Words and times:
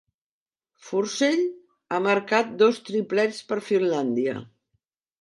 Forssell 0.87 1.43
ha 1.97 2.01
marcat 2.07 2.57
dos 2.65 2.83
triplets 2.91 3.47
per 3.53 3.63
Finlàndia. 3.71 4.39